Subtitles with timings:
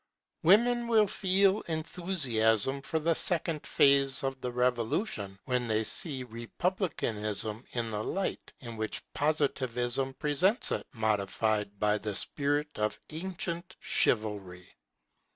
[0.41, 7.63] Women will feel enthusiasm for the second phase of the Revolution, when they see republicanism
[7.73, 14.67] in the light in which Positivism presents it, modified by the spirit of ancient chivalry.